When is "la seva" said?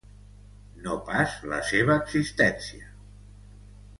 1.51-1.99